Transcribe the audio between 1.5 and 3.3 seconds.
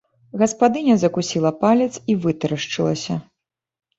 палец і вытарашчылася.